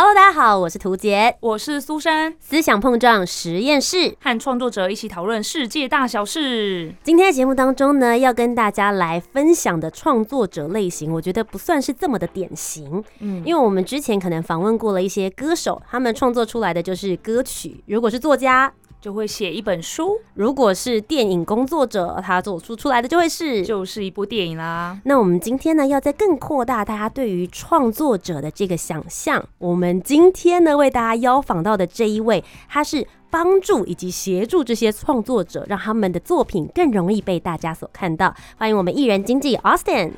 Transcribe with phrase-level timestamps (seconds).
[0.00, 4.14] Hello，大家好，我是涂杰，我是苏珊，思想碰撞实验室。
[4.20, 6.94] 和创作者一起讨论世界大小事。
[7.02, 13.02] 今天的节目当中呢，要跟大家来分享的创作者类型，我觉得不算是这么的典型。
[13.18, 23.64] 嗯，因为我们之前可能访问过了一些歌手，他们创作出来的就是歌曲；如果是作家，就会写一本书，如果是电影工作者，他做出出来的就会是。
[23.64, 24.98] 就是一部电影啦。
[25.04, 29.44] 那我们今天呢，要再更扩大大家对于创作者的这个想象。
[29.58, 38.34] 我们今天呢，为大家邀访到的这一位，他是帮助以及协助这些创作者，让他们的作品更容易被大家所看到。
[38.56, 40.10] 欢迎我们艺人经纪 Austin。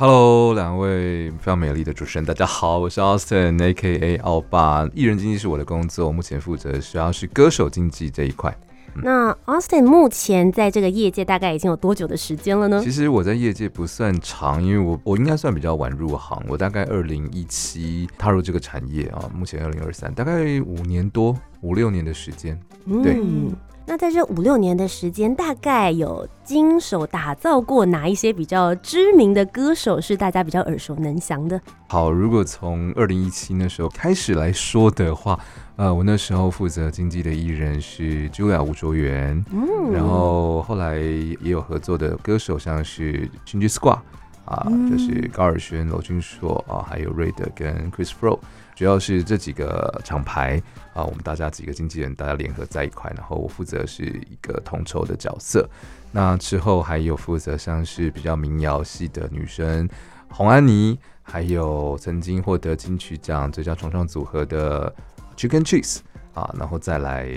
[0.00, 4.14] Hello，两位非常美丽的主持人，大家好，我是 Austin，A.K.A.
[4.18, 4.88] 奥巴。
[4.94, 8.56] 艺人经纪是我的工作，目前负责的主要是歌手经纪这一块。
[9.02, 12.80] 那 Austin 目前在这个业界大概已经有多久的时间了呢？
[12.80, 22.56] 其实我在业界不算长，因为我我应该算比较晚入行，我大概二零一七踏入这个产业啊，目前二零二三，大概五年多五六年的时间。
[23.02, 23.52] 对嗯，
[23.90, 31.58] 那在这五六年的时间，大概有经手打造过哪一些比较知名的歌手是大家比较耳熟能详的？
[31.88, 35.40] 好，如果从二零一七那时候开始来说的话，
[35.76, 44.00] 呃，我那时候负责经纪的艺人是 Julia 吴卓源，嗯然后后来也有合作的歌手，像是 Ginger Squad
[44.48, 48.38] 啊，嗯就是高尔宣、罗君硕啊，还有瑞德跟 Chris Fro，
[48.74, 50.60] 主要是这几个厂牌
[50.94, 55.68] 啊，我们大家几个经纪人大家联合在一块，然后我负责是一个统筹的角色。
[56.10, 59.86] 那之后还有负责像是比较民谣系的女生
[60.30, 64.94] 洪安妮，还有曾经获得金曲奖最佳重创组合的
[65.36, 65.98] Chicken Cheese。
[66.38, 67.28] 啊，然后再来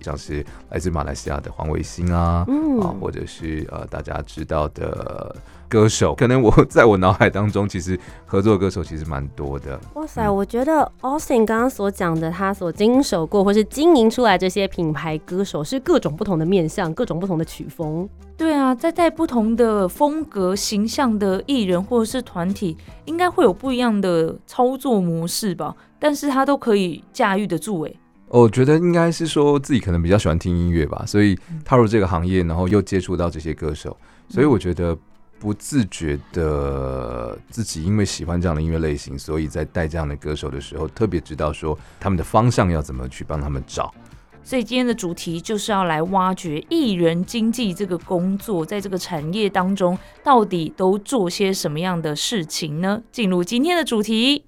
[0.00, 5.34] 像是来自马来西亚的黄伟星啊，嗯啊，或者是呃大家知道的
[5.68, 9.78] 歌手，可能我 在我脑海当中，其实合作的歌手其实蛮多的。
[9.94, 18.08] 哇塞，嗯我觉得 Austin 刚刚所讲的，他所经手过或是经营出来这些品牌歌手，是各种不同的面向，各种不同的曲风。
[18.36, 25.74] 对啊，在在不同的风格、形象的艺人或者是团体，应该会有不一样的操作模式吧？
[25.98, 27.92] 但是他都可以驾驭得住，哎，
[28.28, 33.96] 我觉得应该是说自己可能比较喜欢听音乐吧，所以踏入这个行业，然后又接触到这些歌手，
[34.28, 34.96] 所以我觉得
[35.38, 43.94] 不自觉的自己因为喜欢这样的音乐类型，所以在带这样的歌手的时候，特别知道说他们的方向要怎么去帮他们找。
[44.42, 53.02] 所以今天的主题就是要来挖掘艺人经济这个工作，在这个产业当中到底都做些什么样的事情呢？
[53.10, 54.44] 进入今天的主题。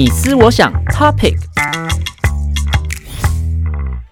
[0.00, 1.34] 你思我想，Topic。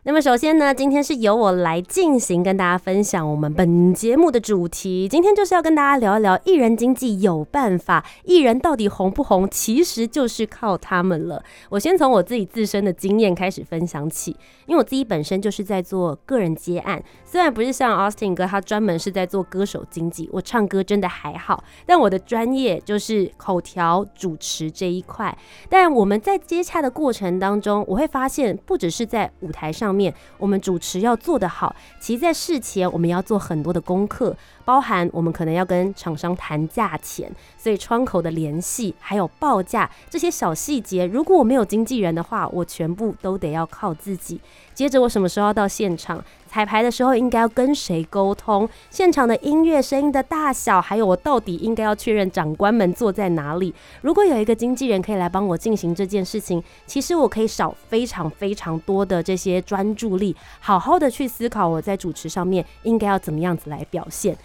[0.02, 5.08] 那么首先呢，今天是由我来进行跟大家分享我们本节目的主题。
[5.08, 11.44] 今天就是要跟大家聊一聊艺人经济有办法，艺人到底红不红，其实就是靠他们了。
[11.68, 14.36] 我先从我自己自身的经验开始分享起，
[14.66, 17.00] 因为我自己本身就是在做个人接案，
[17.36, 25.36] 虽然不是像 Austin 哥他专门是在做歌手经济，我唱歌真的还好，但我的专业就是口条主持这一块。
[25.68, 34.34] 但我们在接洽的过程当中，我会发现，不只是在舞台上面，我们主持要做得好，其实在事前我们要做很多的功课，
[34.66, 44.40] 包含我们可能要跟厂商谈价钱，所以窗口的联系还有报价这些小细节，如果我没有经纪人的话，我全部都得要靠自己。
[44.74, 46.22] 接着我什么时候要到现场？
[46.48, 48.68] 彩排的时候应该要跟谁沟通？
[48.90, 53.74] 现场的音乐声音的大小，还有我到底应该要确认长官们坐在哪里？
[54.00, 64.36] 如果有一个经纪人可以来帮我进行这件事情，其实我可以少非常非常多的这些专注力，好好的去思考我在主持上面应该要怎么样子来表现。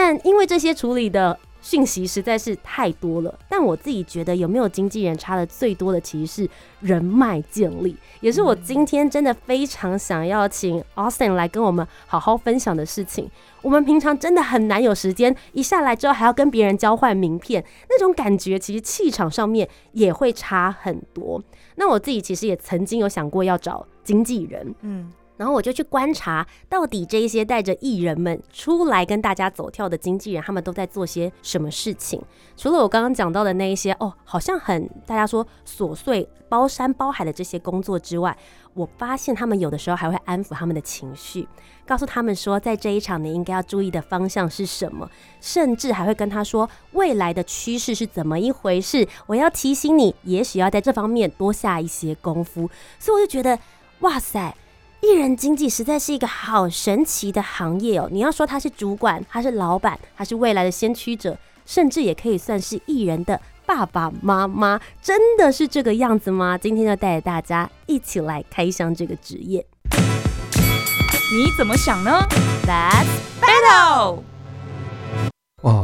[0.00, 13.28] 但因为这些处理的讯息实在是太多了，但我自己觉得有没有经纪人差的最多的其实是人脉建立，也是我今天真的非常想要请 Austin 来跟我们好好分享的事情。
[13.60, 21.42] 我们平常真的很难有时间，一下来之后还要跟别人交换名片，那种感觉其实气场上面也会差很多。
[21.74, 32.20] 那我自己其实也曾经有想过要找经纪人，嗯，然后我就去观察，到底这一些带着艺人们出来跟大家走跳的经纪人，他们都在做些什么事情？
[32.56, 38.36] 除了我刚刚讲到的那一些，哦，好像很大家说琐碎、包山包海的这些工作之外，
[38.74, 41.48] 我发现他们有的时候还会安抚他们的情绪，
[41.86, 45.08] 告诉他们说，在这一场你应该要注意的方向是什么，
[45.40, 49.06] 甚至还会跟他说未来的趋势是怎么一回事。
[49.26, 52.68] 我要提醒你，也许要在这方面多下一些功夫。
[52.98, 53.58] 所以我就觉得，
[54.00, 54.54] 哇塞！
[55.00, 58.08] 艺人经济实在是一个好神奇的行业哦！
[58.10, 66.58] 你要说他是主管，他是老板，他是未来的先驱者，甚至也可以算是艺人的爸爸妈妈，真的是这个样子吗？
[66.58, 69.64] 今天就带着大家一起来开箱这个职业。
[69.92, 72.26] 你怎么想呢
[72.66, 73.06] ？Let's
[73.40, 74.27] battle！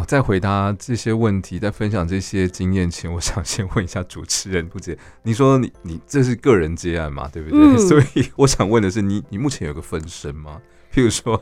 [0.04, 7.58] 哇，在回答这些问题，在分享这些经验前，我想先问一下主持人不姐，你说你你这是个人接案嘛，对不对？
[7.64, 10.60] 嗯所以我想问的是，你你目前有个分身吗？
[10.94, 11.40] 譬如说，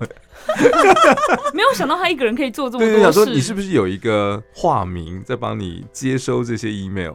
[1.52, 3.30] 没有想到他一个人可以做这么对对，想多事。
[3.30, 7.14] 说你是不是有一个化名在帮你接收这些 email？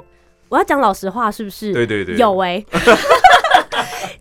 [0.50, 1.72] 我要讲老实话，是不是？
[1.72, 2.64] 对对对，有哎、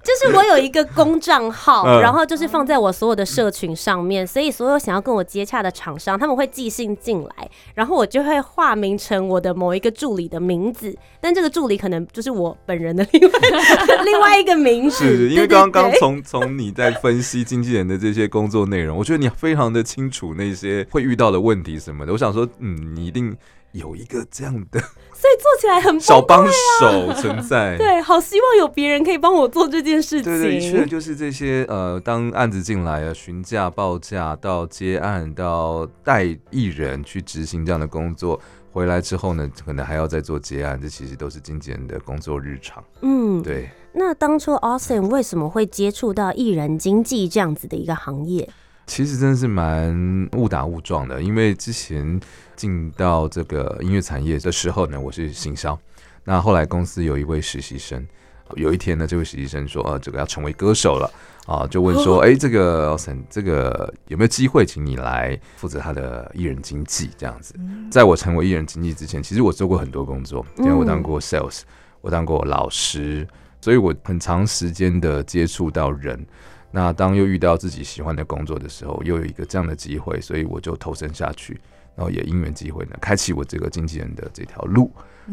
[0.06, 2.00] 就是我有一个公账号，嗯。
[2.00, 13.38] 然后就是放在我所有的社群上面，所以所有想要跟我接洽的厂商，他们会寄信进来，然后我就会化名成我的某一个助理的名字，但这个助理可能就是我本人的另外
[14.04, 15.98] 另外一个名字，是因为对对刚刚对。
[15.98, 22.12] 从从你在分析经纪人的这些工作内容，我觉得你非常的清楚那些会遇到的问题什么的。
[22.12, 23.36] 我想说，嗯，你一定
[23.72, 26.46] 有一个这样的所以做起来很小帮
[26.80, 27.76] 手存在。
[27.78, 30.24] 对，好希望有别人可以帮我做这件事情。
[30.24, 38.38] 对对，确实就是这些呃，当案子进来啊，询价、报价到接案到带艺人去执行这样的工作，
[38.70, 42.84] 回来之后呢，可能还要再做结案，这其实都是经纪人的工作日常。
[43.00, 48.48] 嗯，对，那当初 Austin 为什么会接触到艺人经纪这样子的一个行业？
[48.86, 52.18] 其实真的是蛮误打误撞的，因为之前
[52.54, 55.78] 进到这个音乐产业的时候呢，我是行销，
[56.24, 58.06] 那后来公司有一位实习生，
[58.54, 61.10] 有一天呢，这位实习生说，呃，这个要成为歌手了
[61.46, 67.54] 啊，就问说，哎、这个 Austin，这个有没有机会请你来负责他的艺人经纪这样子？
[67.90, 71.62] 在我成为艺人经纪之前，其实我做过很多工作，因为我当过 sales，
[72.00, 73.26] 我当过老师，
[73.60, 76.24] 所以我很长时间的接触到人。
[76.70, 81.60] 那当又遇到自己喜欢的工作的时候，又有一个这样的机会，所以我就投身下去，
[81.94, 84.90] 然后也因缘机会呢，开启我这个经纪人的这条路。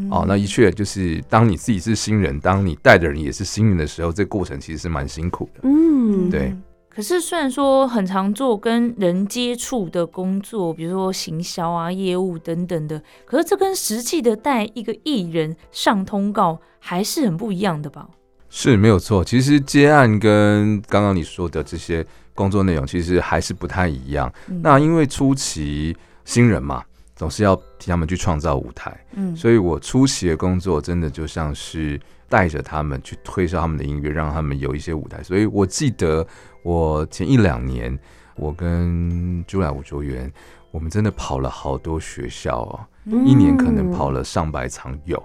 [0.09, 5.61] 哦，那的确就是当你自己是新人，当你带的人也是新人的时候，这个过程其实是蛮辛苦的。
[5.63, 6.55] 嗯，对。
[6.89, 18.07] 可是虽然说很常做跟人接触的工作，比如说行销啊、业务等等的，可是这跟实际的带一个艺人上通告还是很不一样的吧？
[18.55, 22.05] 是没有错，其实接案跟刚刚你说的这些
[22.35, 24.31] 工作内容其实还是不太一样。
[24.47, 26.83] 嗯那因为初期新人嘛，
[27.15, 35.23] 总是要替他们去创造舞台，嗯所以我初期的工作真的就像是带着他们去推销他们的音乐，让他们有一些舞台。
[35.23, 36.25] 所以我记得
[36.61, 37.97] 我前一两年，
[38.35, 40.31] 我跟朱来吴卓元，
[40.69, 45.21] 我们真的跑了好多学校哦，嗯一年可能跑了上百场有。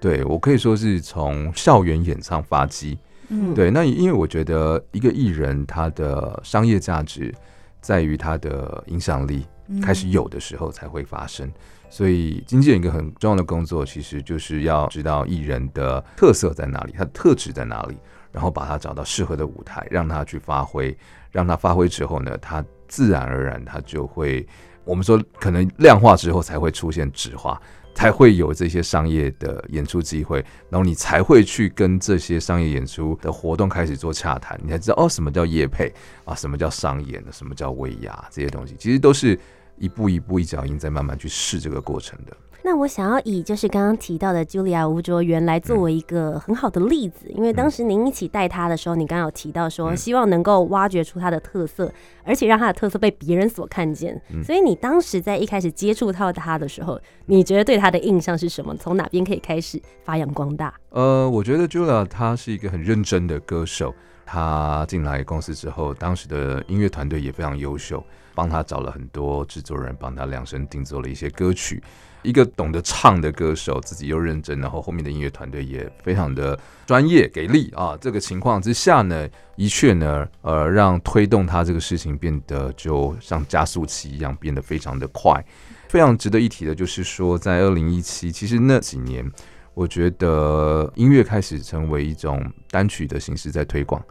[0.00, 2.98] 对我可以说是从校园演唱发迹，
[3.28, 3.54] 嗯。
[3.54, 7.34] 对，那因为我觉得一个艺人他的商业价值
[7.80, 9.46] 在于他的影响力
[9.82, 11.50] 开始有的时候才会发生，
[11.88, 17.96] 所以经纪人一个很重要的工作其实就是要知道艺人的特色在哪里，他的特质在哪里，
[18.30, 20.96] 然后把他找到适合的舞台，让他去发挥，
[21.32, 24.46] 让他发挥之后呢，他自然而然他就会，
[24.84, 27.60] 我们说可能量化之后才会出现质化。
[27.96, 35.90] 才会有这些商业的演出机会，然后你才会去跟这些商业演出的活动开始做洽谈，你才知道哦，什么叫业配
[36.26, 39.38] 啊，什么叫商演，什么叫威压，这些东西其实都是
[39.78, 42.36] 一步一步一脚印在慢慢去试这个过程的。
[42.66, 51.92] 那我想要以就是刚刚提到的 Julia 吴卓源来作为一个很好的例子，因为当时您一起带他的时候，你刚刚有提到说，嗯希望能够挖掘出他的特色，
[52.24, 54.20] 而且让他的特色被别人所看见。
[54.30, 58.74] 嗯所以你当时在一开始接触到他的时候，你觉得对他的印象是什么？
[58.76, 60.74] 从哪边可以开始发扬光大？
[60.90, 63.94] 呃，我觉得 Julia 她是一个很认真的歌手。
[64.24, 68.02] 她进来公司之后，当时的音乐团队也非常优秀，
[68.36, 71.82] 帮他找了很多制作人，帮他量身定做了一些歌曲。
[72.22, 77.96] 一个懂得唱的歌手，自己又认真，然后后面的音乐团队也非常的专业给力啊。
[78.00, 85.42] 这个情况之下呢，的确呢，呃，让推动他这个事情变得就像加速器一样，变得非常的快。
[85.88, 89.28] 非常值得一提的就是说，在二零一七，其实那几年。
[89.74, 94.02] 我觉得音乐开始成为一种单曲的形式在推广，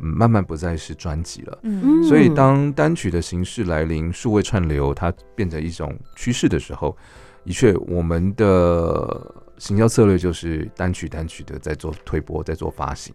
[0.00, 1.58] 慢慢不再是专辑了。
[1.62, 6.96] 嗯所以当单曲的形式来临，数位串流它变成一种趋势的时候，
[7.44, 13.14] 的确我们的行销策略就是单曲单曲的在做推播，在做发行。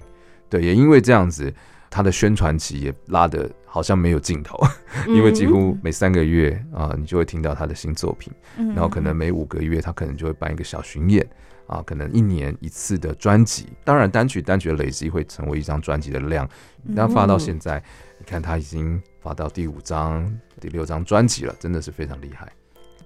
[0.50, 1.51] 对，也因为这样子，
[1.89, 4.60] 它的宣传期也拉的好像没有尽头，
[5.08, 8.32] 因为几乎每三个月啊、你就会听到他的新作品。
[8.58, 11.27] 嗯然后可能每五个月他可能就会办一个小巡演
[11.67, 13.67] 啊，可能一年一次的专辑。
[13.84, 16.48] 当然，单曲单曲的累积会成为一张专辑的量。
[16.84, 17.84] 那发到现在，
[18.19, 22.51] 你看他已经发到第五张、第六张专辑了，真的是非常厉害。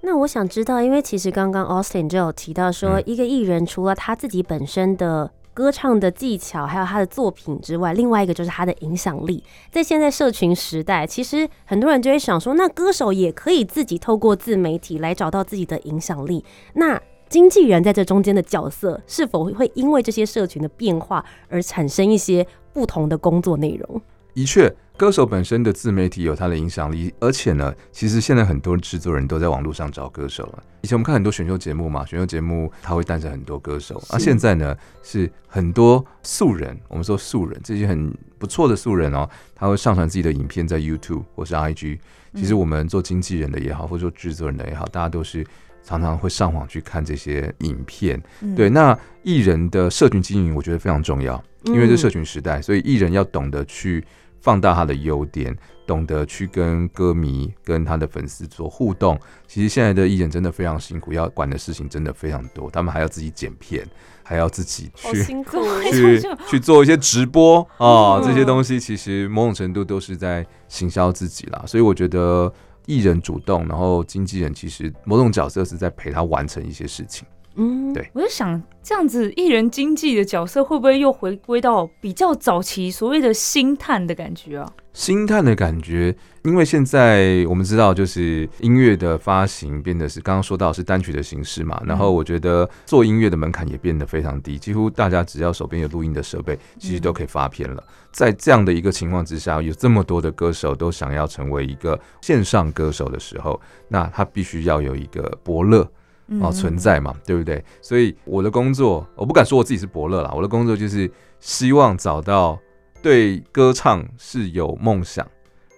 [0.01, 9.43] 那我想知道，因为其实刚刚 Austin 就有提到说，嗯一个艺人除了他自己本身的歌唱的技巧，还有他的作品之外，另外一个就是他的影响力。
[9.71, 16.45] 在现在社群时代，其实很多人就会想说，那歌手也可以自己透过自媒体来找到自己的影响力。
[16.73, 24.01] 那经纪人在这中间的角色，是否会因为这些社群的变化而产生一些不同的工作内容？
[24.33, 30.63] 的确，歌手本身的自媒体有它的影响力，而且呢，其实现在很多制作人都在网络上找歌手了。
[30.81, 41.99] 以前我们看很多选秀节目嘛，选秀节目它会诞生很多歌手，那、现在呢是很多素人，我们说素人，这些很不错的素人哦，他会上传自己的影片在 YouTube 或是 IG。
[42.35, 45.45] 其实我们做经纪人的也好，或者说制作人的也好，大家都是
[45.83, 48.21] 常常会上网去看这些影片。
[48.41, 54.03] 嗯对，那艺人的社群经营，我觉得非常重要，因为这嗯社群时代，所以艺人要懂得去
[54.41, 55.55] 放大他的优点，
[55.85, 59.19] 懂得去跟歌迷、跟他的粉丝做互动。
[59.47, 63.85] 其实现在的艺人真的非常辛苦，要管的事情真的非常多，他们还要自己剪片，
[64.23, 65.23] 还要自己去。
[65.23, 65.57] 辛苦
[65.91, 72.51] 去去做一些直播啊，嗯这些东西其实某种程度都是在行销自己啦，所以我觉得
[72.89, 77.23] 艺人主动，然后经纪人其实某种角色是在陪他完成一些事情。
[77.59, 84.71] 嗯，对我就想，这样子艺人经纪的角色会不会又回归到比较早期所谓的星探的感觉啊？
[84.93, 97.83] 星探的感觉，因为现在我们知道，就是音乐的发行变得是刚刚说到是单曲的形式嘛，然后我觉得做音乐的门槛也变得非常低，几乎大家只要手边有录音的设备，其实都可以发片了。
[98.11, 105.89] 在这样的一个情况之下，有这么多的歌手都想要成为一个线上歌手的时候，那他必须要有一个伯乐。
[106.29, 107.63] 嗯哦存在嘛，对不对？
[107.81, 111.09] 所以我的工作，我不敢说我自己是伯乐啦，我的工作就是
[111.39, 112.59] 希望找到
[113.01, 115.27] 对歌唱是有梦想，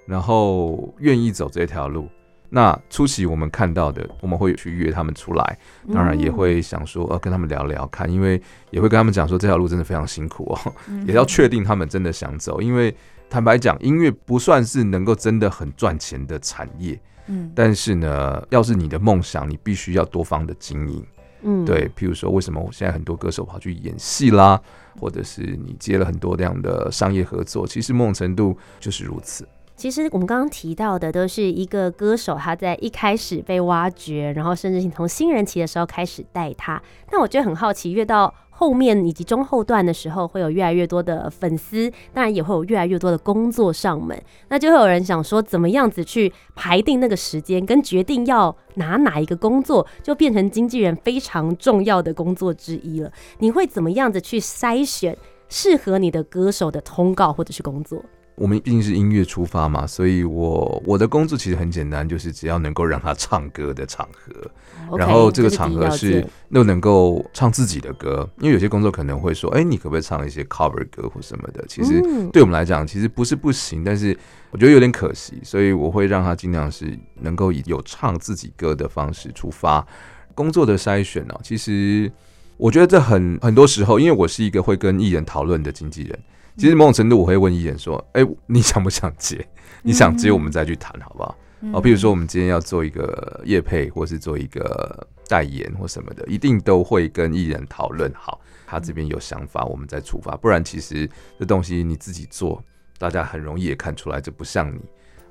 [0.05, 2.07] 然后愿意走这条路。
[2.53, 5.57] 那初期我们看到的，我们会去约他们出来，
[5.93, 8.41] 当然也会想说，呃，跟他们聊聊看，因为
[8.71, 12.93] 也会跟他们讲说这条路真的非常辛苦哦，嗯也要确定他们真的想走，因为
[13.29, 21.05] 坦白讲，音乐不算是能够真的很赚钱的产业，嗯但是呢，要是你的梦想，你必须要多方的经营。
[21.43, 24.61] 嗯对，譬如说，为什么我现在很多歌手跑去演戏啦，
[24.99, 29.47] 或者是你接了很多这样的商业合作，其实某种程度就是如此。
[29.75, 36.79] 其实我们刚刚提到的都是一个歌手他在一开始被挖掘，然后甚至是从新人期的时候开始带他。
[37.11, 44.15] 那我觉得很好奇，越到后面以及中后段的时候，会有越来越多的粉丝，当然也会有越来越多的工作上门。
[44.49, 53.11] 那就会有人想说，怎么样子去排定那个时间，跟决定要拿哪一个工作，就变成经纪人非常重要的工作之一了。
[53.39, 55.17] 你会怎么样子去筛选
[55.49, 57.99] 适合你的歌手的通告或者是工作？
[58.41, 71.63] 我们毕竟是音乐出发嘛，所以我我的工作其实很简单，就是只要能够让他唱歌的场合然后这个场合是又能够唱自己的歌，因为有些工作可能会说，哎、你可不可以唱一些 cover 歌或什么的？
[71.67, 74.17] 其实嗯对我们来讲，其实不是不行，但是
[74.49, 79.85] 我觉得有点可惜，所以我会让他尽量是能够以有唱自己歌的方式出发。
[80.33, 82.11] 工作的筛选呢、其实
[82.57, 86.19] 我觉得这很很多时候，因为我是一个会跟艺人讨论的经纪人，
[86.57, 89.45] 其实某种程度我会问艺人说，哎、你想不想接？
[89.83, 91.35] 你想接，我们再去谈，好不好？
[91.61, 100.35] 嗯哦，比如说我们今天要做一个业配，或是做一个代言或什么的，一定都会跟艺人讨论好，他这边有想法，我们再出发。
[100.37, 102.63] 不然其实这东西你自己做，
[102.97, 104.79] 大家很容易也看出来这不像你，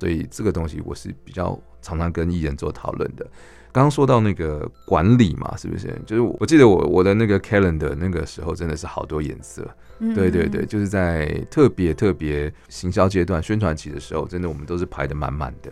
[0.01, 3.23] 所以这个东西我是比较常常跟艺人做讨论的。
[3.71, 5.95] 刚刚说到那个管理嘛，是不是？
[6.07, 9.63] 就是我我记得我我的那个 calendar 那个时候真的是好多颜色，
[9.99, 15.69] 嗯对对对，，就是在特别特别行销阶段、宣传期的时候，真的我们都是排的满满的。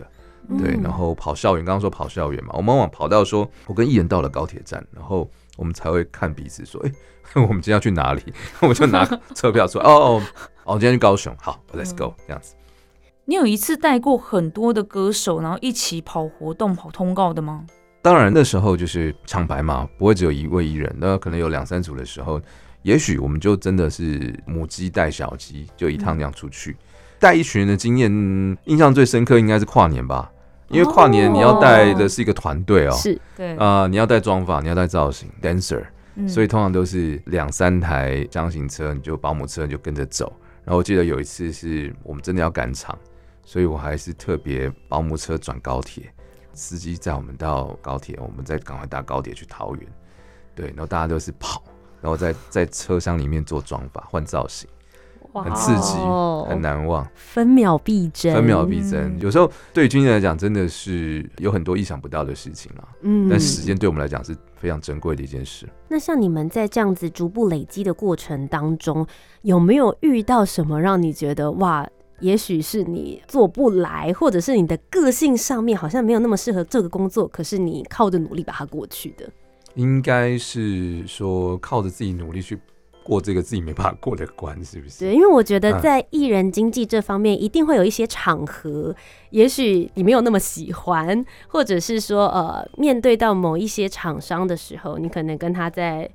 [0.62, 6.92] 对，嗯然后跑校园，刚刚说跑校园嘛，我们往往跑到说，我跟艺人到了高铁站，然后我们才会看彼此说，哎、
[7.42, 8.22] 我们今天要去哪里？
[8.62, 10.22] 我们就拿车票说，哦哦
[10.64, 12.54] 哦，今天去高雄，好，Let's go，这样子。
[13.30, 17.64] 你有一次带过很多的歌手，然后一起跑活动、跑通告的吗？
[18.02, 22.42] 当然那时候就是厂牌嘛，不会只有一位艺人，那可能有两三组的时候，
[22.82, 26.76] 也许我们就真的是母鸡带小鸡，就一趟这样出去，
[27.20, 30.28] 带一群人的经验，嗯印象最深刻应该是跨年吧，
[30.66, 33.16] 因为跨年你要带的是一个团队哦，是。
[33.36, 35.84] 对，啊、你要带妆发，你要带造型，dancer，
[36.16, 36.28] 嗯。
[36.28, 40.32] 所以通常都是两三台箱型车，你就保姆车你就跟着走。
[40.64, 42.96] 然后我记得有一次是我们真的要赶场，
[43.44, 46.12] 所以我还是特别保姆车转高铁，
[46.52, 49.86] 司机载我们到高铁，我们再赶快搭高铁去桃园。
[50.54, 51.62] 对，然后大家都是跑，
[52.00, 54.68] 然后在 在车厢里面做妆法换造型，
[55.32, 59.16] 哇很刺激，哦很难忘，分秒必争，分秒必争。
[59.16, 62.88] 嗯有时候对军人来讲，真的是有很多意想不到的事情啊。
[63.02, 65.66] 嗯但时间对我们来讲是非常珍贵的一件事。
[65.88, 69.06] 那像你们在这样子逐步累积的过程当中，
[69.42, 71.88] 有没有遇到什么让你觉得哇？
[72.20, 79.28] 也许是你做不来，或者是你的个性上面好像没有那么适合这个工作，可是你靠着努力把它过去的。
[79.74, 82.58] 应该是说靠着自己努力去
[83.02, 85.00] 过这个自己没办法过的关，是不是？
[85.00, 88.94] 对，因为我觉得嗯在艺人经济这方面，一定会有一些场合，
[89.30, 96.08] 也许你没有那么喜欢，或者是说，呃，面对到某一些厂商的时候，你可能跟他在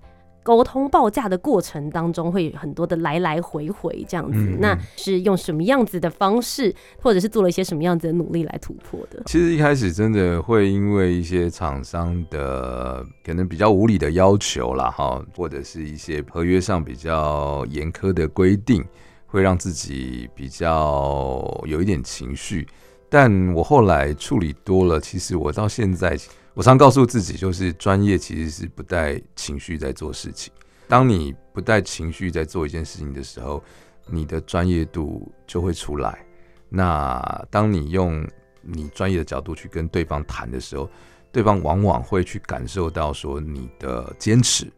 [0.46, 4.38] 沟通报价的过程当中，会有很多的来来回回这样子。
[4.60, 6.72] 那是用什么样子的方式，
[7.02, 9.24] 或者是做了一些什么样子的努力来突破的？
[9.25, 18.86] 其实一开始真的会因为一些厂商的可能比较无理的要求啦，哈，或者是一些合约上比较严苛的规定，
[19.25, 22.68] 会让自己比较有一点情绪。
[23.10, 26.16] 但我后来处理多了，其实我到现在，
[26.56, 30.54] 我常告诉自己，就是专业其实是不带情绪在做事情。
[30.88, 33.62] 当你不带情绪在做一件事情的时候，
[34.08, 36.26] 你的专业度就会出来。
[36.70, 38.26] 那当你用
[38.62, 40.90] 你专业的角度去跟对方谈的时候，
[41.30, 44.72] 对方往往会去感受到说你的坚持。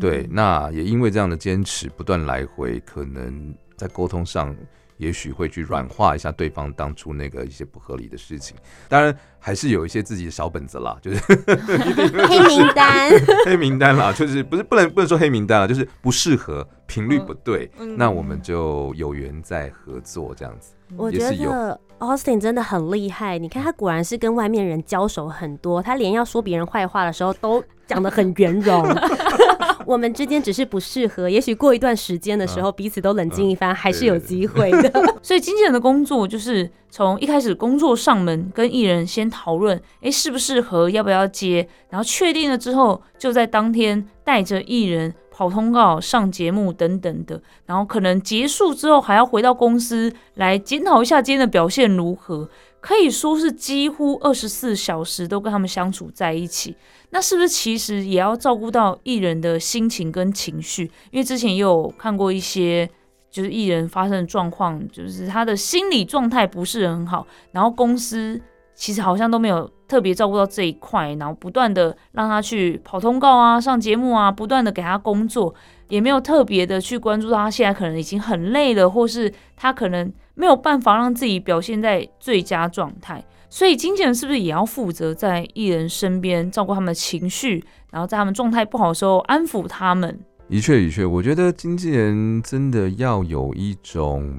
[0.00, 4.56] 对，嗯那也因为这样的坚持不断来回，可能在沟通上，
[4.98, 8.56] 也许会去软化一下对方当初那个一些不合理的事情。
[8.88, 13.10] 当然，还是有一些自己的小本子啦， 就是黑名单，
[13.46, 20.74] 黑名单啦，就是不是不能不能说黑名单了，就是不适合，频率不对，嗯那我们就有缘再合作这样子。
[20.96, 23.38] 我觉得 Austin 真的很厉害。
[23.38, 28.84] 你看他果然是跟外面人交手很多，他连要说别人坏话的时候都讲得很圆融。
[29.84, 34.92] 我们之间只是不适合，也许过一段时间的时候，彼此都冷静一番，还是有机会的。
[35.22, 52.50] 所以经纪人的工作就是从一开始工作上门跟艺人先讨论，哎适不适合，要不要接，然后确定了之后，就在当天带着艺人跑通告、上节目等等的，然后可能结束之后还要回到公司来检讨一下今天的表现如何。
[52.80, 56.74] 可以说是几乎二十四小时都跟他们相处在一起。
[57.10, 60.90] 那是不是其实也要照顾到艺人的心情跟情绪？
[61.12, 62.90] 因为之前也有看过一些
[63.30, 68.40] 就是艺人发生的状况，就是他的心理状态不是很好，然后公司
[68.78, 75.52] 其实好像都没有特别照顾到这一块，然后不断的让他去跑通告啊、上节目啊，不断的给他工作，
[75.88, 83.22] 也没有特别的去关注到他现在可能已经很累了，或是他可能没有办法让自己表现在最佳状态。
[83.50, 90.20] 所以经纪人是不是也要负责在艺人身边照顾他们的情绪，然后在他们状态不好的时候安抚他们？
[90.48, 94.32] 的确，的确，我觉得经纪人真的要有一种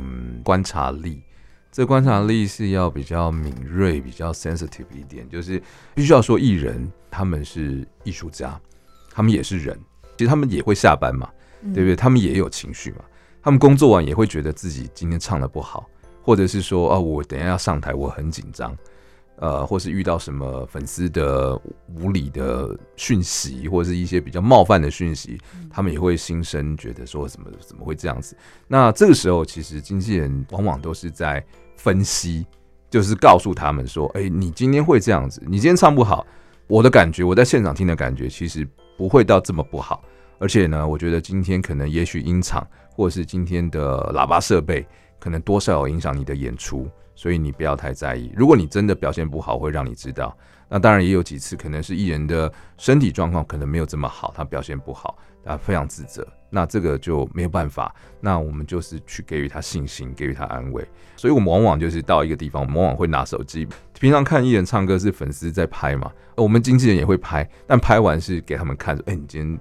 [0.45, 1.21] 观察力，
[1.71, 5.61] 这观察力是要比较敏锐、比较 sensitive 一点，就是
[5.93, 8.59] 必须要说，艺人他们是艺术家，
[9.11, 9.79] 他们也是人，
[10.17, 11.29] 其实他们也会下班嘛，
[11.73, 11.95] 对不对？
[11.95, 13.03] 他们也有情绪嘛，
[13.41, 15.87] 他们工作完也会觉得自己今天唱的不好，
[16.23, 18.75] 或者是说，啊，我等一下要上台，我很紧张。
[19.39, 21.59] 呃，或是遇到什么粉丝的
[21.95, 28.35] 无理的讯息，或者是一些比较冒犯的讯息，他们也会心生觉得说怎么怎么会这样子？
[28.67, 31.41] 那这个时候，其实经纪人往往都是在
[31.77, 32.45] 分析，
[32.89, 36.27] 就是告诉他们说，哎、你今天会这样子，你今天唱不好，
[36.67, 40.03] 我的感觉，我在现场听的感觉，其实不会到这么不好。
[40.37, 44.85] 而且呢，我觉得今天可能也许音场或者是今天的喇叭设备，
[45.17, 46.89] 可能多少有影响你的演出，
[47.19, 48.31] 所以你不要太在意。
[48.33, 50.33] 如果你真的表现不好，会让你知道。
[50.69, 56.25] 那当然也有几次可能是艺人的身体状况可能没有这么好，他表现不好，他非常自责。
[56.49, 60.87] 那这个就没有办法，那我们就是去给予他信心，给予他安慰。
[61.17, 63.67] 所以我们往往就是到一个地方，我们往往会拿手机。
[63.99, 69.59] 平常看艺人唱歌是粉丝在拍嘛，我们经纪人也会拍，但拍完是给他们看说，哎、你今天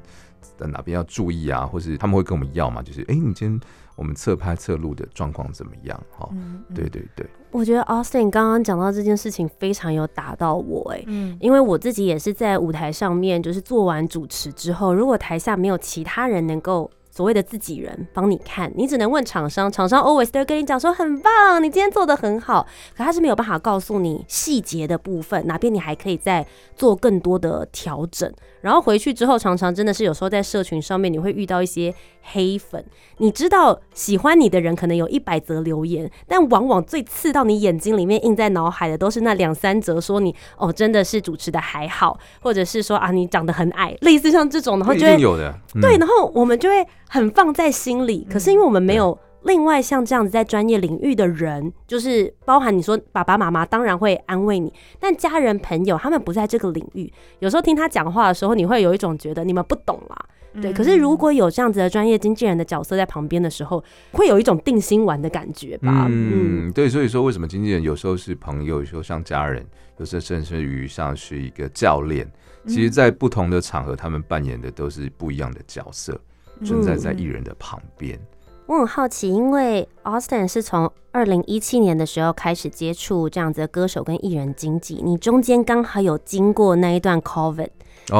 [0.56, 3.60] 在哪边要注意啊，或是他们会跟我们要嘛，就是哎、你今天
[3.98, 6.00] 我们侧拍侧录的状况怎么样？
[6.16, 6.74] 哈、嗯，嗯。
[6.74, 22.64] 对，对对，我觉得 Austin 刚刚讲到这件事情非常有打到我哎、嗯，因为我自己也是在舞台上面，就是做完主持之后，如果台下没有其他人能够所谓的自己人帮你看，你只能问厂商，厂商 always 都会跟你讲说很棒，你今天做的很好，
[22.96, 28.32] 可他是没有办法告诉你细节的部分，哪边你还可以再做更多的调整。
[28.60, 32.84] 然后回去之后，常常真的是有时候在社群上面你会遇到一些黑粉，
[33.16, 45.50] 你知道喜欢你的人可能有一百则留言，但往往最刺到你眼睛里面、印在脑海的都是那两三则说你哦真的是主持的还好，或者是说啊你长得很矮，类似像这种，然后就会有的。
[45.74, 48.26] 嗯对，然后我们就会很放在心里。
[48.30, 60.16] 可是因为我们没有另外像这样子在专业领域的人，就是包含你说爸爸妈妈当然会安慰你，但家人朋友他们不在这个领域，有时候听他讲话的时候，你会有一种觉得你们不懂啦。
[60.60, 66.06] 对，可是如果有这样子的专业经纪人的角色在旁边的时候，会有一种定心丸的感觉吧。
[66.08, 69.64] 嗯，嗯，对，所以说为什么经纪人有时候是朋友，有时候像家人，
[69.98, 72.28] 有时候甚至于像是一个教练。
[72.66, 76.18] 其实，在不同的场合，他们扮演的都是不一样的角色，
[76.64, 78.18] 存在在艺人的旁边。
[78.66, 87.70] 我很好奇，因为 Austin 是从二零一七年的时候开始接触这样子的歌手跟艺人经济，你中间刚好有经过那一段 COVID，、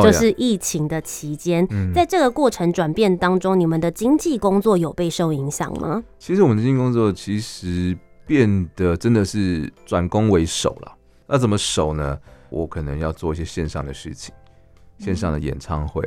[0.03, 6.03] 就是疫情的期间，嗯在这个过程转变当中，你们的经济工作有被受影响吗？
[6.19, 7.95] 其实我们的经济工作其实
[8.27, 10.97] 变得真的是转攻为守了。
[11.27, 12.19] 那怎么守呢？
[12.49, 14.35] 我可能要做一些线上的事情，
[14.99, 16.03] 线上的演唱会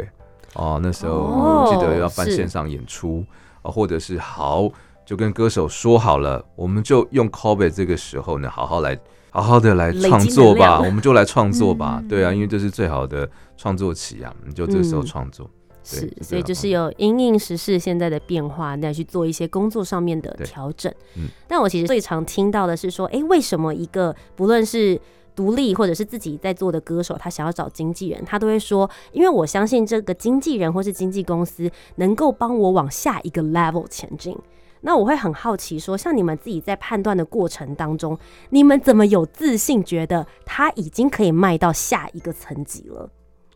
[0.56, 0.80] 哦。
[0.82, 3.24] 那时候哦我记得要办是线上演出
[3.62, 4.70] 啊、或者是好
[5.06, 9.00] 就跟歌手说好了，我们就用 COVID 这个时候呢，好好来。
[9.34, 15.50] 好好的来创作吧，我们就来创作吧，嗯对啊，因为这是最好的创作期啊，你就这个时候嗯创作。
[15.90, 20.94] 对是，所以就是有因应时事现在的变化，那去做一些工作上面的对调整。
[21.16, 25.00] 嗯但我其实最常听到的是说，哎，为什么一个不论是
[25.36, 34.38] 独立或者是自己在做的歌手，他想要找经纪人，他都会说，因为我相信这个经纪人或是经纪公司能够帮我往下一个 level 前进。
[34.82, 38.18] 那我会很好奇说，像你们自己在判断的过程当中，
[38.50, 43.10] 你们怎么有自信觉得他已经可以迈到下一个层级了？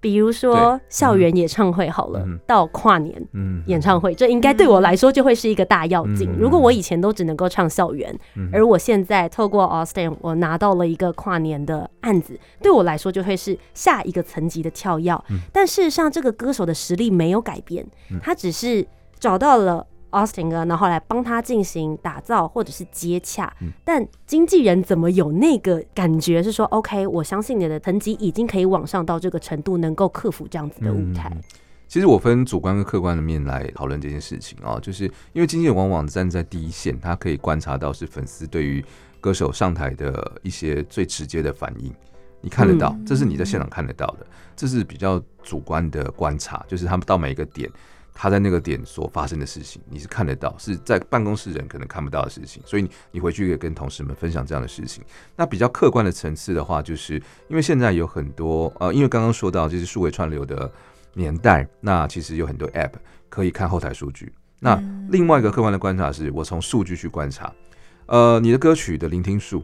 [0.05, 6.29] 比如说校园演唱会好了，嗯到跨年嗯，演唱会，这应该对我来说就会是一个大要紧。
[6.29, 15.11] 嗯如果我以前都只能够唱校园，嗯而我现在透过 Austin，我拿到了一个跨年的案子，对我来说就会是下一个层级的跳跃。
[15.31, 18.85] 嗯但事实上，这个歌手的实力没有改变，嗯他只是
[19.19, 19.87] 找到了。
[20.11, 31.29] Austin 哥，然后来帮他进行打造或者是接洽，嗯但经纪人怎么有那个感觉是说，OK，我相信你的层级已经可以往上到这个程度，能够克服这样子的舞台。
[31.33, 31.41] 嗯
[31.87, 38.83] 其实我分主观跟客观的面来讨论这件事情啊、就是因为经纪人往往站在第一线，他可以观察到是粉丝对于
[39.21, 41.93] 歌手上台的一些最直接的反应，
[42.41, 47.69] 你看得到，嗯这是你在现场看得到的，这是比较主观的观察，就是他们到每一个点。
[48.15, 55.03] 他在那个点所发生的事情，你是看得到，是在办公室人可能看不到的事情，所以你你回去可以跟同事们分享这样的事情。
[55.35, 60.71] 那比较客观的层次的话，就是因为现在有很多呃，因为刚刚说到就是数位串流的
[61.13, 62.93] 年代，那其实有很多 App
[63.27, 64.33] 可以看后台数据。
[64.59, 67.53] 那另外一个客观的观察是，我从数据去观察，
[68.05, 69.61] 呃，你的歌曲的聆听数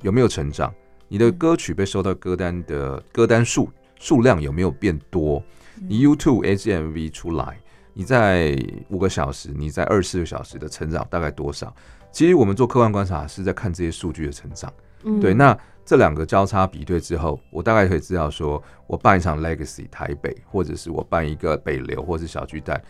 [0.00, 0.74] 有没有成长？
[1.06, 5.40] 你的歌曲被收到歌单的歌单数数量有没有变多？
[5.78, 7.58] 你 YouTube HMV 出来，
[7.94, 8.56] 你在
[8.88, 11.74] 五个小时，你在二十四个小时的成长大概多少？
[12.10, 14.72] 其实我们做客观观察是在看这些数据的成长。
[15.04, 22.80] 嗯对，那这两个交叉比对之后，我大概可以知道说，我办一场 Legacy 台北，或者是我办一个北流，或是小巨蛋，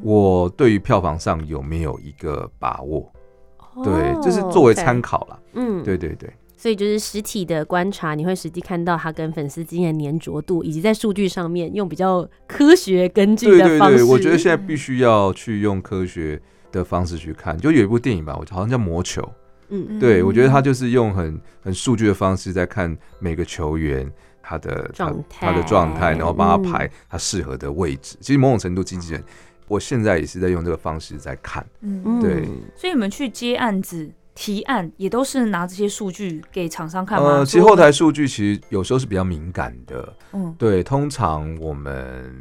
[0.00, 3.10] 我对于票房上有没有一个把握？
[3.82, 5.18] 对，这是作为参考。
[5.18, 5.38] 考啦。
[5.54, 13.98] 嗯，对对对，所以就是实体的观察，你会实际看到他跟粉丝之间的粘着度，以及在数据上面用比较科学根据对对的方式。
[13.98, 16.40] 对，我觉得现在必须要去用科学
[16.72, 17.56] 的方式去看。
[17.58, 19.22] 就有一部电影吧，我好像叫《魔球》，
[19.68, 24.10] 嗯对我觉得他就是用很很数据的方式在看每个球员。
[24.48, 28.16] 他的状态他的状态，然后帮他嗯排他适合的位置。
[28.20, 29.20] 其实某种程度，经纪人，
[29.66, 31.66] 我现在也是在用这个方式在看。
[31.80, 32.44] 嗯，对
[32.76, 37.38] 所以你们去接案子、提案，也都是拿这些数据给厂商看吗？
[37.38, 40.14] 呃，其实后台数据其实有时候是比较敏感的。
[40.32, 42.32] 嗯对，通常我们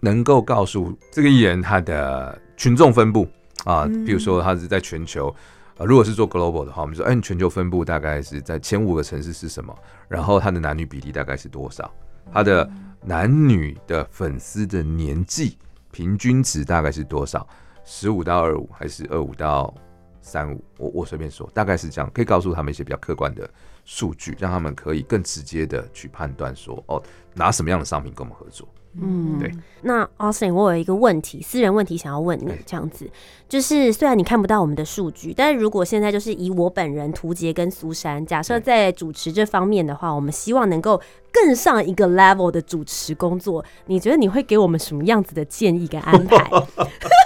[0.00, 3.28] 能够告诉这个艺人他的群众分布
[3.64, 5.34] 啊，嗯比如说他是在全球。
[5.76, 9.74] 呃，如果是做 global 的话，我们说，哎，你全球分布大概是在前五个城市是什么？
[10.08, 11.90] 然后它的男女比例大概是多少？
[12.32, 12.70] 他的
[13.02, 15.56] 男女的粉丝的年纪
[15.90, 17.44] 平均值大概是多少？
[17.82, 19.74] 十五到二五，还是二五到
[20.20, 20.62] 三五？
[20.78, 23.48] 我我随便说，大概是这样，可以告诉他们一些比较客观的
[23.84, 27.02] 数据，让他们可以更直接的去判断说，哦，
[27.34, 28.66] 拿什么样的商品跟我们合作。
[29.00, 29.48] 嗯，对。
[29.82, 33.08] 那 Austin，我有一个问题，私人问题想要问你哎，这样子，
[33.48, 41.00] 就是虽然你看不到我们的数据，但是如果现在就是以我本人涂杰跟苏珊，假设在主持这方面的话，我们希望能够
[41.32, 46.50] 更上一个 level 的主持工作，你觉得你会给我们什么样子的建议跟安排？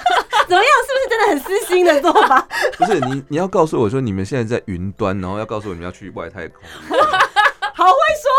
[0.48, 0.70] 怎么样？
[0.86, 2.46] 是不是真的很私心的做法？
[2.78, 6.62] 不是你，你要告诉我说你们现在在云端，然后要告诉我你们要去外太空。
[7.76, 8.30] 好会说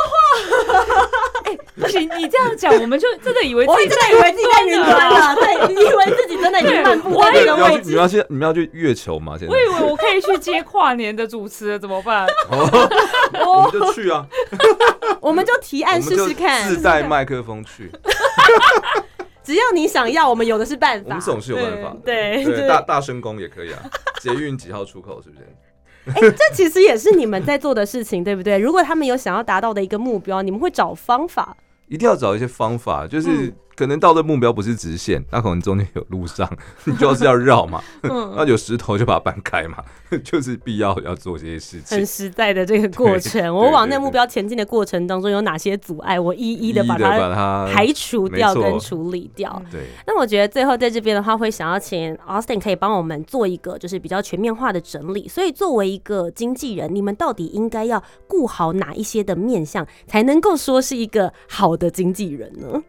[0.71, 7.89] 话， 不行，你这样讲，我们就真的以为我自己真的以为自己在云端了，对，你以为自己真的已经漫步在那个位置。
[8.29, 9.35] 你们要去月球吗？
[9.37, 12.25] 现在我以为我可以去接跨年的主持，怎么办？
[12.49, 14.25] 我们就去啊，
[15.19, 17.91] 我们就提案试试看，自带麦克风去，
[19.45, 21.05] 只要你想要，我们有的是办法。
[21.07, 21.99] 我们总是有办法的。
[22.03, 23.79] 对对，对大大声公也可以啊。
[24.19, 25.45] 捷运几号出口是不是？
[26.07, 28.57] 哎这其实也是你们在做的事情，对不对？
[28.57, 31.55] 如果他们有想要达到的一个目标，你们会找方法。
[31.87, 36.49] 一定要找一些方法，就是嗯可能到的目标不是直线，那可能中间有路上，
[36.85, 39.83] 你就是要绕嘛，嗯 那有石头就把它搬开嘛，
[40.23, 42.05] 就是必要要做这些事情很。
[42.05, 49.61] 实在的这个过程，我往那目标前进的过程当中有哪些阻碍，我一一的把一一地把它它排除掉跟处理掉。
[49.71, 55.27] 对，那我觉得最后在这边的话，会想要请 Austin 可以帮我们做一个就是比较全面化的整理。
[55.27, 62.81] 所以作为一个经纪人，你们到底应该要顾好哪一些的面向，才能够说是一个好的经纪人呢？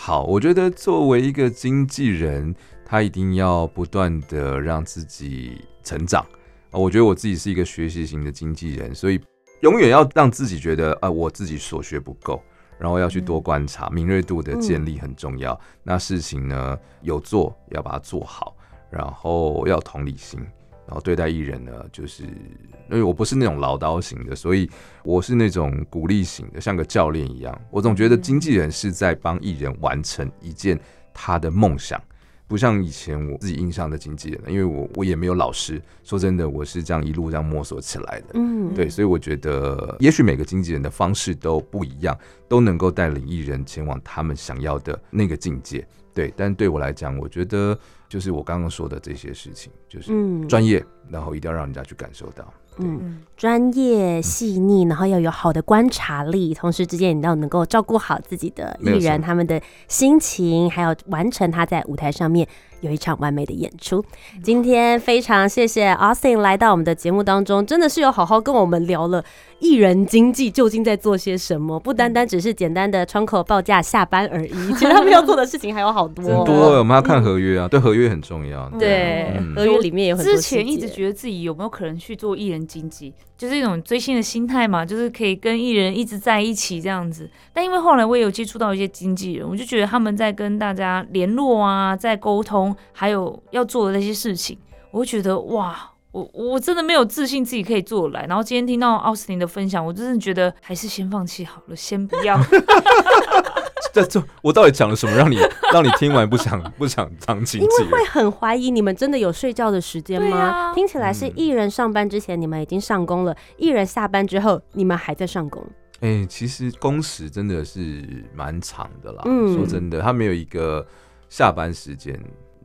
[0.00, 2.54] 好，我觉得作为一个经纪人，
[2.86, 6.24] 他一定要不断的让自己成长。
[6.70, 9.20] 啊，我觉得我自己是一个学习型的经纪人，所以
[9.60, 12.40] 永远要让自己觉得，啊，我自己所学不够，
[12.78, 15.58] 然后要去多观察，敏锐度的建立很重要。
[15.82, 18.56] 那事情呢，有做要把它做好，
[18.90, 20.40] 然后要同理心。
[20.88, 24.68] 然后对待艺人呢，就是因为我不是那种唠叨型的，所以
[25.04, 27.60] 我是那种鼓励型的，像个教练一样。
[27.70, 30.80] 我总觉得经纪人是在帮艺人完成一件
[31.12, 32.02] 他的梦想，
[32.46, 35.80] 不像以前我自己印象的经纪人，因为我我也没有老师。
[36.02, 38.28] 说真的，我是这样一路这样摸索起来的。
[38.34, 45.86] 嗯，对，所以我觉得，也许每个经纪人的方式都不一样，都能够带领艺人前往他们想要的那个境界。
[46.14, 52.44] 对，但对我来讲，我觉得就是我刚刚说的这些事情，就是嗯专业，然后一定要让人家去感受到。
[52.78, 52.98] 嗯。
[53.02, 62.48] 嗯，专业细腻，然后要有好的观察力，同时之间你要能够照顾好自己的艺人他们的心情，还有完成他在舞台上面
[62.80, 64.04] 有一场完美的演出。
[64.42, 69.24] 今天非常谢谢 Austin 来到我们的节目当中，真的是有好好跟我们聊了
[69.58, 78.68] 艺人经济究竟在做些什么，不单单只是简单的窗口报价下班而已， 其实他们要做的事情还有好多很多，我们要看合约啊，对合约很重要。
[78.78, 87.28] 对，嗯合约里面有很多之前一直觉得自己有没有可能去做艺人经济，就是一种追星的心态嘛，就是可以跟艺人一直在一起这样子。
[87.52, 94.58] 但因为后来我也有接触到一些经纪人，我就觉得他们在跟大家联络啊，在沟通，还有要做的那些事情，
[94.90, 95.90] 我会觉得哇。
[96.10, 102.40] 我我真的没有自信自己可以做得来，然后今天听到奥斯汀的分享，我真的觉得还是先放弃好了，先不要。
[103.92, 105.38] 这这我到底讲了什么，让你
[105.70, 107.86] 让你听完不想不想当经纪人？
[107.86, 110.38] 因为会很怀疑你们真的有睡觉的时间吗？
[110.38, 115.62] 啊听起来是嗯艺人上班之前你们已经上工了，艺人下班之后你们还在上工。
[116.00, 118.02] 哎、其实工时真的是
[118.34, 119.22] 蛮长的啦。
[119.26, 120.84] 嗯说真的，他没有一个
[121.28, 122.18] 下班时间。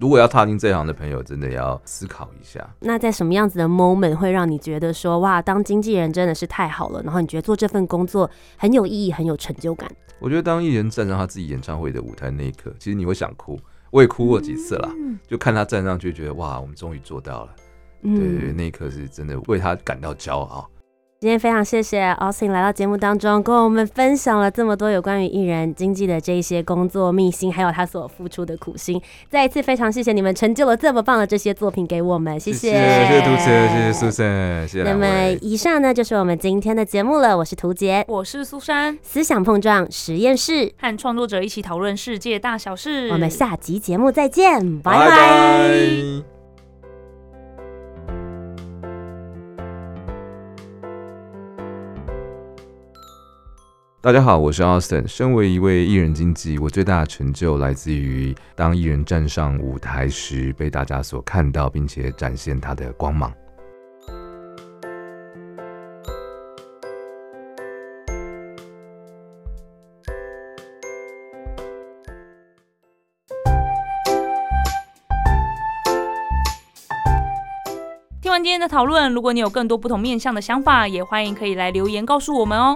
[0.04, 2.60] 如果要踏进这行的朋友，真的要思考一下。
[2.82, 9.90] 那在什么样子的 moment 会让你觉得说哇，当经纪人真的是太好了，然后你觉得做这份工作很有意义、很有成就感？
[10.20, 13.58] 我觉得当艺人站上他自己演唱会的舞台那一刻，其实你会想哭。
[13.92, 14.92] 我也哭过几次啦，
[15.26, 17.56] 就看他站上去，觉得哇，我们终于做到了。
[18.02, 20.70] 对对那一刻是真的为他感到骄傲。
[21.24, 29.02] 今天非常谢谢 Austin 来到节目当中，跟我们分享了这么多有关于艺人经济的这一些工作秘辛，还有他所付出的苦心。
[29.30, 35.38] 再一次非常谢谢你们成就了这么棒的这些作品给我们，谢谢谢谢涂杰，谢谢苏珊，谢谢两那么。
[35.40, 43.08] 以上呢就是我们今天的节目了，我是涂杰，我是苏珊，思想碰撞实验室，和创作者一起讨论世界大小事。
[43.08, 46.33] 我们下集节目再见，拜拜拜拜。
[54.04, 55.08] 大家好，我是 Austin。
[55.08, 63.34] 身为一位艺人经纪，我最大的成就来自于当艺人站上舞台时，被大家所看到，并且展现他的光芒。
[78.22, 82.76] 听完今天的讨论，如果你有更多不同面向的想法，也欢迎可以来留言告诉我们哦。